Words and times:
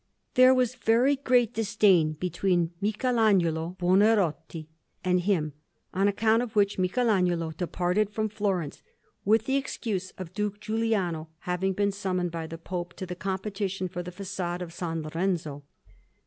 There 0.33 0.51
was 0.55 0.73
very 0.73 1.15
great 1.15 1.53
disdain 1.53 2.13
between 2.13 2.71
Michelagnolo 2.81 3.77
Buonarroti 3.77 4.65
and 5.03 5.19
him, 5.21 5.53
on 5.93 6.07
account 6.07 6.41
of 6.41 6.55
which 6.55 6.79
Michelagnolo 6.79 7.55
departed 7.55 8.09
from 8.09 8.27
Florence, 8.27 8.81
with 9.25 9.45
the 9.45 9.57
excuse 9.57 10.09
of 10.17 10.33
Duke 10.33 10.59
Giuliano, 10.59 11.29
having 11.41 11.73
been 11.73 11.91
summoned 11.91 12.31
by 12.31 12.47
the 12.47 12.57
Pope 12.57 12.95
to 12.95 13.05
the 13.05 13.15
competition 13.15 13.87
for 13.87 14.01
the 14.01 14.11
façade 14.11 14.63
of 14.63 14.69
S. 14.69 14.81
Lorenzo. 14.81 15.61